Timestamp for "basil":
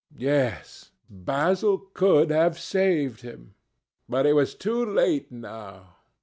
1.11-1.77